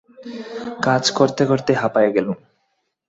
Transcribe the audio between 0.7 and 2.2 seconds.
কাজ করতে করতে হাঁপায়